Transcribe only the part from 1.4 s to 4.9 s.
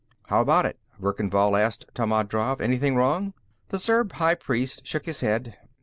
asked Tammand Drav. "Anything wrong?" The Zurb high priest